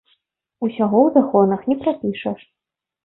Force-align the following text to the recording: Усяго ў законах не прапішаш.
Усяго 0.67 0.97
ў 1.03 1.09
законах 1.17 1.61
не 1.73 1.77
прапішаш. 1.85 2.41